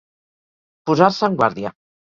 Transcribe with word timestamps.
Posar-se 0.91 1.31
en 1.31 1.41
guàrdia. 1.45 1.79